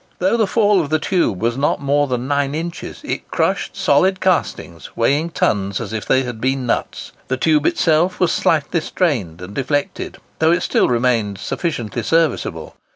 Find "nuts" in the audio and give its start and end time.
6.65-7.11